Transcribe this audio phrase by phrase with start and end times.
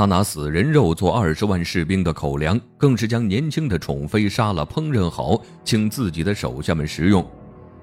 [0.00, 7.22] 他拿死人肉做二十万士兵的口粮，更是将年轻的宠妃杀了，烹饪好，请自己的手下们食用。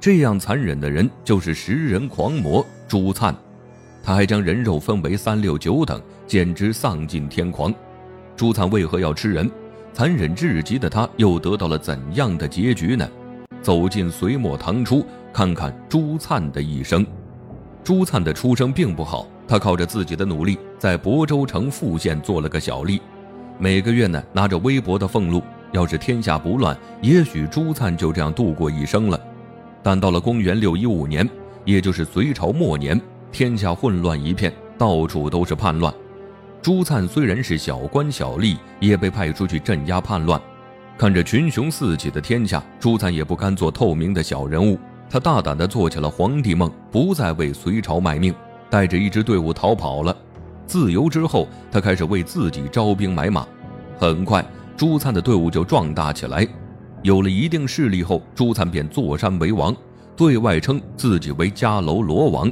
[0.00, 3.32] 这样残忍的人就是食人狂魔朱灿。
[4.02, 7.72] 他还将人肉分为三六九等，简直丧尽天狂。
[8.34, 9.48] 朱灿为何要吃人？
[9.92, 13.08] 残忍至极的他又得到了怎样的结局呢？
[13.62, 17.06] 走进隋末唐初，看看朱灿的一生。
[17.82, 19.26] 朱灿的出生并不好。
[19.48, 23.00] 他靠着自己的努力，在亳州城富县做了个小吏，
[23.58, 25.42] 每个月呢拿着微薄的俸禄。
[25.72, 29.20] 要是天下不乱，也许朱灿就这样度过一生了。
[29.82, 31.28] 但到了公元六一五年，
[31.64, 33.00] 也就是隋朝末年，
[33.32, 35.92] 天下混乱一片，到处都是叛乱。
[36.62, 40.40] 朱灿虽然是小官小吏，也被派出去镇压叛乱。
[40.98, 44.78] 看着群雄四起的天下，朱灿也不甘做透明的小人物，
[45.10, 48.32] 他大胆地做起了皇帝梦，不再为隋朝卖命。
[48.70, 50.16] 带着一支队伍逃跑了，
[50.64, 53.44] 自由之后，他开始为自己招兵买马。
[53.98, 54.46] 很快，
[54.76, 56.46] 朱灿的队伍就壮大起来。
[57.02, 59.74] 有了一定势力后，朱灿便坐山为王，
[60.14, 62.48] 对外称自己为迦楼罗王，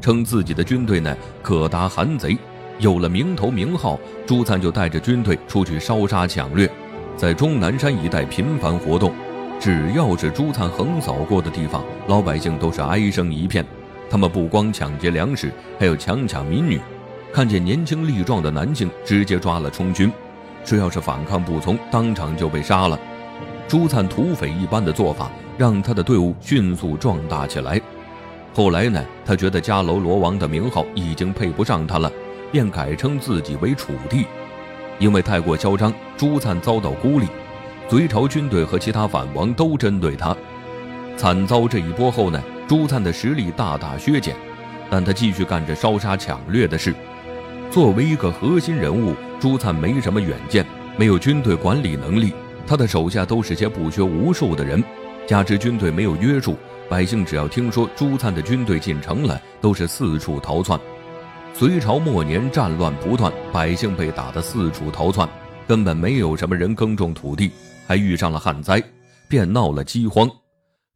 [0.00, 2.38] 称自己的军队呢可达韩贼。
[2.78, 6.70] 有了名头名号，朱灿就带着军队出去烧杀抢掠，
[7.16, 9.12] 在终南山一带频繁活动。
[9.60, 13.64] 只要是朱灿横扫过的地方，老百姓都是哀声一片。
[14.08, 16.80] 他们不光抢劫粮食，还有强抢民女，
[17.32, 20.10] 看见年轻力壮的男性，直接抓了充军，
[20.64, 22.98] 只要是反抗不从，当场就被杀了。
[23.66, 27.80] 朱灿土匪一般的做法，让他的队伍迅速壮大起来。
[28.54, 32.10] 后来呢，他觉得迦楼罗王的名号已经配不上他了，
[32.50, 34.24] 便改称自己为楚地。
[34.98, 37.26] 因为太过嚣张，朱灿遭到孤立，
[37.88, 40.36] 隋朝军队和其他反王都针对他。
[41.16, 42.42] 惨遭这一波后呢？
[42.68, 44.36] 朱灿的实力大大削减，
[44.90, 46.94] 但他继续干着烧杀抢掠的事。
[47.70, 50.66] 作为一个核心人物，朱灿没什么远见，
[50.98, 52.34] 没有军队管理能力，
[52.66, 54.84] 他的手下都是些不学无术的人。
[55.26, 56.56] 加之军队没有约束，
[56.90, 60.78] 百姓只要听说朱灿的军队进城了，都是四处逃窜。
[61.54, 65.26] 隋朝末年战乱不断，百姓被打得四处逃窜，
[65.66, 67.50] 根本没有什么人耕种土地，
[67.88, 68.84] 还遇上了旱灾，
[69.30, 70.30] 便闹了饥荒。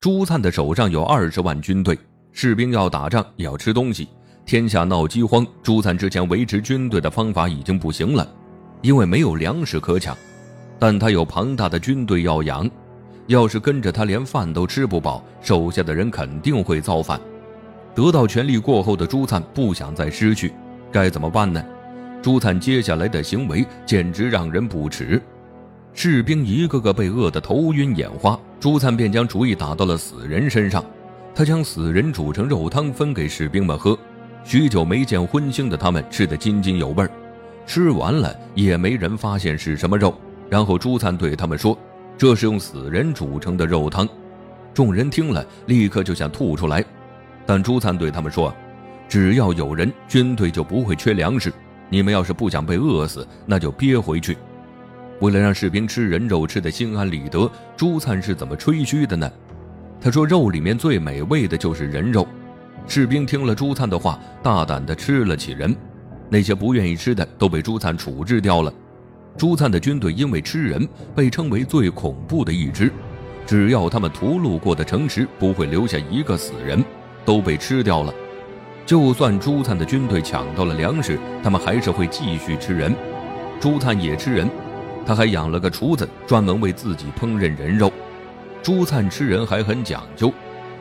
[0.00, 1.96] 朱灿的手上有二十万军队，
[2.32, 4.08] 士兵要打仗也要吃东西。
[4.44, 8.28] 天下闹饥荒，朱灿之前维持军队的方法已经不行了，
[8.82, 10.16] 因为没有粮食可抢。
[10.80, 12.68] 但他有庞大的军队要养，
[13.28, 17.20] 要是跟着他连饭都吃不饱，手下的人肯定会造反。
[17.94, 20.52] 得到权力过后的朱灿不想再失去，
[20.90, 21.64] 该怎么办呢？
[22.20, 25.22] 朱灿接下来的行为简直让人不齿。
[25.92, 30.84] 士兵一个个被饿得头晕眼花，朱灿便将主意打到了死人身上。
[31.34, 33.98] 他将死人煮成肉汤分给士兵们喝，
[34.44, 37.10] 许久没见荤腥的他们吃得津津有味儿。
[37.66, 40.14] 吃完了也没人发现是什么肉。
[40.48, 41.78] 然后朱灿对他们说
[42.18, 44.08] ：“这是用死人煮成的肉汤。”
[44.74, 46.84] 众人听了，立刻就想吐出来。
[47.46, 48.52] 但朱灿对他们说
[49.08, 51.52] ：“只要有人，军队就不会缺粮食。
[51.88, 54.36] 你们要是不想被饿死，那就憋回去。”
[55.20, 59.30] 为了让士兵吃人肉吃得心安理得，朱灿是怎么吹嘘的呢？
[60.00, 62.26] 他说：“肉里面最美味的就是人肉。”
[62.88, 65.76] 士兵听了朱灿的话，大胆地吃了起人。
[66.30, 68.72] 那些不愿意吃的都被朱灿处置掉了。
[69.36, 72.90] 朱灿的军队因为吃人，被称为最恐怖的一支。
[73.46, 76.82] 只要他们屠戮过的城池不会留下一个死人，
[77.24, 78.14] 都被吃掉了。
[78.86, 82.94] 就算朱灿的军队抢到了粮食，他们还是会继续吃人。
[83.60, 84.48] 朱灿也吃人。
[85.06, 87.92] 他还养了个厨子，专门为自己烹饪人肉。
[88.62, 90.32] 朱灿吃人还很讲究，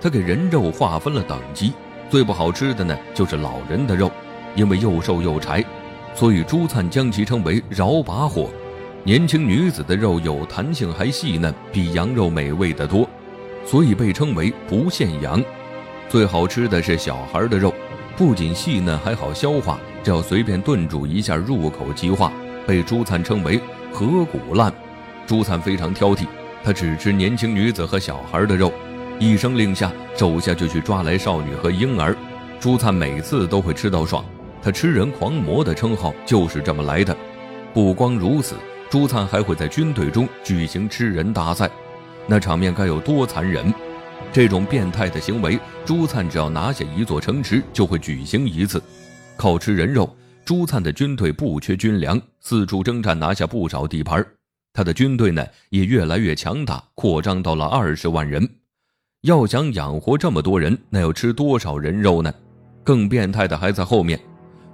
[0.00, 1.72] 他给人肉划分了等级，
[2.10, 4.10] 最不好吃的呢就是老人的肉，
[4.54, 5.64] 因为又瘦又柴，
[6.14, 8.50] 所以朱灿将其称为饶把火。
[9.04, 13.08] 年轻女子的肉有弹性还细嫩，比羊肉美味得多，
[13.64, 15.42] 所以被称为不限羊。
[16.08, 17.72] 最好吃的是小孩的肉，
[18.16, 22.32] 不仅细嫩还好消化，只要随便炖煮一下，入口即化，
[22.66, 23.58] 被朱灿称为。
[23.92, 24.72] 河骨烂，
[25.26, 26.26] 朱灿非常挑剔，
[26.64, 28.72] 他只吃年轻女子和小孩的肉，
[29.18, 32.16] 一声令下，手下就去抓来少女和婴儿。
[32.58, 34.24] 朱灿每次都会吃到爽，
[34.62, 37.16] 他吃人狂魔的称号就是这么来的。
[37.74, 38.54] 不光如此，
[38.88, 41.70] 朱灿还会在军队中举行吃人大赛，
[42.26, 43.72] 那场面该有多残忍！
[44.32, 48.80] 这种变态的行为，朱灿只要拿下一座城池，就会举行一次，
[49.36, 50.08] 靠吃人肉。
[50.50, 54.26] 朱灿的军队不缺军粮，四处征战，拿下不少地盘。
[54.72, 58.50] 他的军队呢也越来越强大，扩张到了二十万人。
[59.20, 62.34] 要想养活这么多人，那要吃多少人肉呢？
[62.82, 64.18] 更变态的还在后面。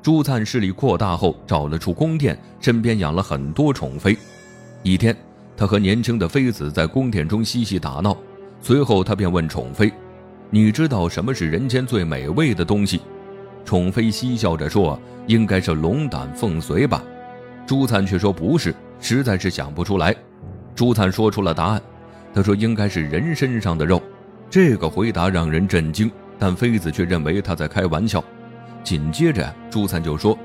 [0.00, 4.16] 朱灿势力扩大后，找了处宫殿，身边养了很多宠妃。
[4.84, 5.16] 一天，
[5.56, 8.16] 他和年轻的妃子在宫殿中嬉戏打闹，
[8.60, 9.92] 随后他便问宠妃
[10.50, 13.00] ：“你知道什么是人间最美味的东西？”
[13.64, 17.02] 宠妃嬉笑着说：“应该是龙胆凤髓吧。”
[17.66, 20.14] 朱灿却说：“不是，实在是想不出来。”
[20.74, 21.80] 朱灿说出了答案，
[22.34, 24.02] 他说：“应该是人身上的肉。”
[24.50, 28.22] 这个回答让人震惊，但妃子却认为他在开玩笑。
[28.82, 30.38] 紧接着，朱灿就说：“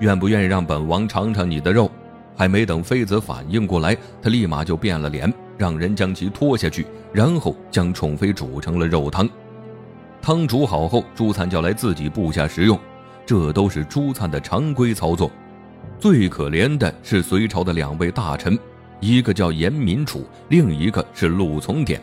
[0.00, 1.90] 愿不愿意让本王尝尝你的肉？”
[2.36, 9.26] 还没等妃子反应过来，他立马就变了脸，让人将其拖下去，然后将宠妃煮成了肉汤。
[10.26, 12.76] 汤煮好后，朱灿叫来自己部下食用，
[13.24, 15.30] 这都是朱灿的常规操作。
[16.00, 18.58] 最可怜的是隋朝的两位大臣，
[18.98, 22.02] 一个叫严民楚，另一个是陆从典。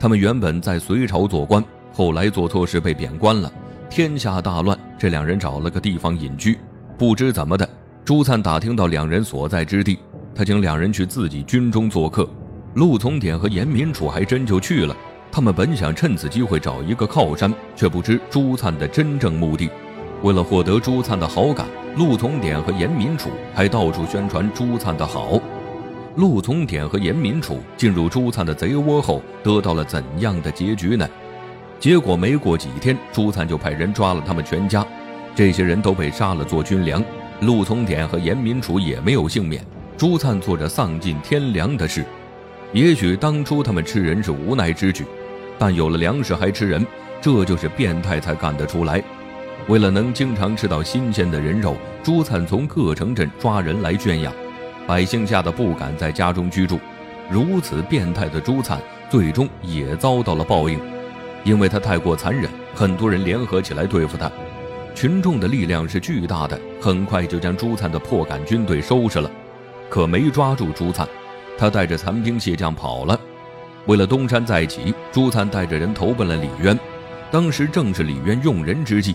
[0.00, 3.48] 他们原本在隋朝做官，后来做错事被贬官了。
[3.88, 6.58] 天下大乱，这两人找了个地方隐居。
[6.98, 7.68] 不知怎么的，
[8.04, 9.96] 朱灿打听到两人所在之地，
[10.34, 12.28] 他请两人去自己军中做客。
[12.74, 14.96] 陆从典和严民楚还真就去了。
[15.32, 19.70] 他们本想趁此机会找一个靠山，却不知朱灿的真正目的。
[20.22, 21.66] 为了获得朱灿的好感，
[21.96, 25.40] 陆从典和严民楚还到处宣传朱灿的好。
[26.16, 31.08] 陆从典和严民楚进入朱灿的贼窝后，得到了怎样的结局呢？
[31.78, 34.84] 结果没过几天，朱灿就派人抓了他们全家，
[35.34, 37.02] 这些人都被杀了做军粮。
[37.40, 39.64] 陆从典和严民楚也没有幸免。
[39.96, 42.04] 朱灿做着丧尽天良的事。
[42.72, 45.04] 也许当初他们吃人是无奈之举，
[45.60, 46.86] 但有了粮食还吃人，
[47.20, 49.04] 这就是变态才干得出来。
[49.68, 54.32] 为了能经常吃到新鲜的人肉，朱灿从各城镇抓人来圈养，
[54.86, 56.80] 百姓吓得不敢在家中居住。
[57.30, 58.80] 如此变态的朱灿，
[59.10, 60.80] 最终也遭到了报应。
[61.44, 64.32] 因为他太过残忍，很多人联合起来对付他，
[64.94, 69.30] 群众的力量是巨大的，很快就将朱灿的破杆军队收拾了，
[69.90, 71.06] 可没抓住朱灿，
[71.58, 73.20] 他带着残兵卸将跑了。
[73.86, 76.78] 为了东山再起，朱灿带着人投奔了李渊，
[77.30, 79.14] 当时正是李渊用人之际，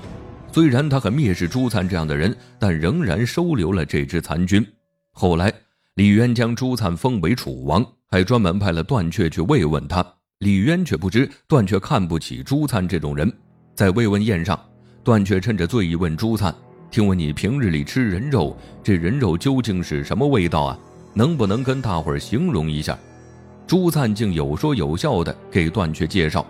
[0.51, 4.65] 虽然他很蔑视朱灿这样的人，但仍然收留了这支残军。
[5.11, 5.53] 后来，
[5.95, 10.05] 李渊将朱灿封为楚王，还专门派了段雀去慰问他。
[10.39, 13.31] 李渊却不知段却看不起朱灿这种人，
[13.73, 14.59] 在慰问宴上，
[15.03, 16.53] 段却趁着醉意问朱灿
[16.91, 20.79] ：“听闻你平日里吃人肉，这人肉究竟是什么味道啊？
[21.13, 22.97] 能不能跟大伙儿形容一下？”
[23.67, 26.45] 朱灿竟有说有笑的给段却介绍：“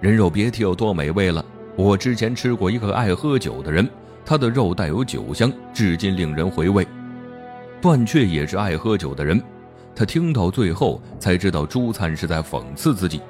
[0.00, 1.44] 人肉别提有多美味了，
[1.74, 3.88] 我之前吃过一个爱喝酒的人，
[4.24, 6.86] 他的肉带有酒香，至今令人回味。”
[7.82, 9.42] 段却也是爱喝酒的人。
[9.94, 13.20] 他听到最后才知道朱灿是在讽刺自己，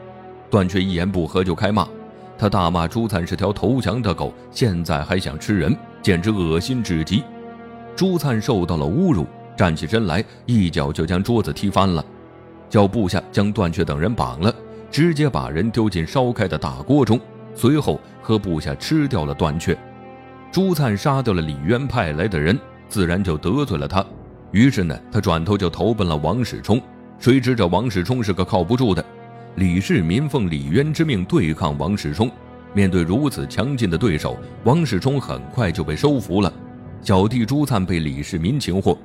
[0.50, 1.88] 段却一言不合就开骂，
[2.36, 7.24] 他大骂朱灿是条投降的狗，现在还想吃人，简直恶心至极。
[7.96, 9.26] 朱灿受到了侮辱，
[9.56, 12.04] 站起身来，一脚就将桌子踢翻了，
[12.72, 14.50] 叫部下将段却等人绑了，
[14.90, 17.20] 直接把人丢进烧开的大锅中，
[17.54, 19.76] 随后和部下吃掉了段却。
[20.50, 22.58] 朱灿杀掉了李渊派来的人，
[22.88, 24.02] 自然就得罪了他。
[24.52, 26.80] 于是呢，他转头就投奔了王世充。
[27.18, 29.04] 谁知这王世充是个靠不住的。
[29.56, 32.30] 李世民奉李渊之命对抗王世充，
[32.72, 36.50] 面对如此强劲的对手，王世充很快就被收服了。
[37.02, 38.96] 小弟朱灿被李世民擒获。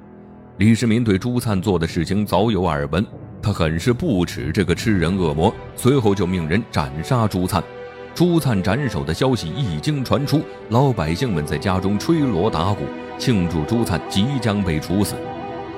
[0.55, 3.05] 李世民对朱灿做的事情早有耳闻，
[3.47, 7.63] 他很是不耻这个吃人恶魔，随后就命人斩杀朱灿。
[8.13, 12.83] 朱灿斩首的消息一经传出，老百姓们在家中吹锣打鼓，
[13.17, 15.15] 庆祝朱灿即将被处死。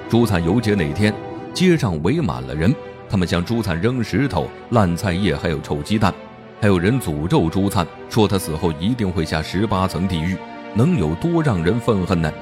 [0.10, 1.14] 朱灿游街那天，
[1.54, 2.74] 街上围满了人，
[3.08, 6.12] 他们向朱灿扔石头、烂菜叶，还有臭鸡蛋，
[6.60, 10.36] 还有人诅咒朱灿，说他死后一定会下十八层地狱，
[10.74, 12.34] 能有多让人愤恨呢？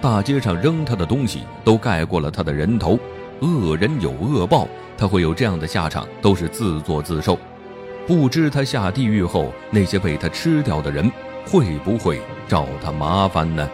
[0.00, 2.98] 大街上扔他的东西都盖过了他的人头，
[3.42, 7.36] 恶人有恶报，他会有这样的下场，都是自作自受。
[8.06, 11.10] 不知他下地狱后，那些被他吃掉的人
[11.44, 13.68] 会不会找他麻烦呢？